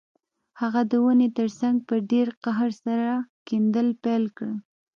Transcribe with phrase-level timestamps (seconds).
[0.61, 3.09] هغه د ونې ترڅنګ په ډیر قهر سره
[3.47, 4.55] کیندل پیل کړل